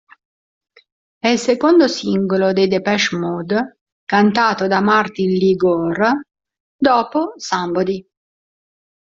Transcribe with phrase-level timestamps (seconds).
[1.19, 6.21] È il secondo singolo dei Depeche Mode cantato da Martin Lee Gore
[6.75, 8.03] dopo "Somebody".